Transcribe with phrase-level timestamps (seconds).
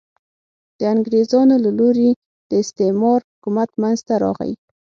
[0.77, 2.09] د انګرېزانو له لوري
[2.49, 4.53] د استعمار حکومت منځته راغی.